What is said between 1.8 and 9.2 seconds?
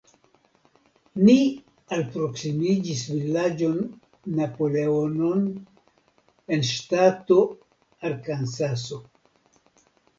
alproksimiĝis vilaĝon Napoleonon en ŝtato Arkansaso.